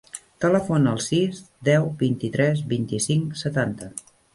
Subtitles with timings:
[0.45, 3.97] Telefona al sis, deu, vint-i-tres, vint-i-cinc, setanta.